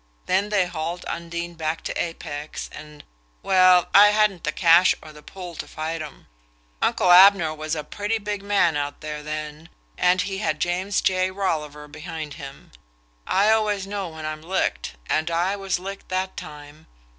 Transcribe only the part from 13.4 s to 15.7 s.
always know when I'm licked; and I